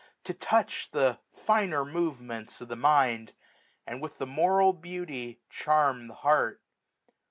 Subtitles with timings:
[0.23, 3.33] To touch the finer movements of the mind.
[3.85, 6.59] And with the moral beauty charm the heart.